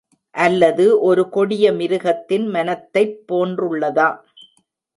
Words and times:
அல்லது 0.35 1.01
ஒரு 1.01 1.29
கொடிய 1.29 1.73
மிருகத்தின் 1.73 2.47
மனத்தைப் 2.47 3.15
போன்றுளதா? 3.29 4.09